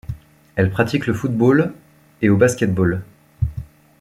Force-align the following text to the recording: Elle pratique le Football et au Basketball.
Elle 0.55 0.71
pratique 0.71 1.05
le 1.05 1.13
Football 1.13 1.73
et 2.23 2.29
au 2.31 2.35
Basketball. 2.35 3.03